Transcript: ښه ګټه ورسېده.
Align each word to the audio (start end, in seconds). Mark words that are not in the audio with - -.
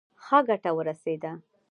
ښه 0.23 0.37
ګټه 0.47 0.71
ورسېده. 0.77 1.31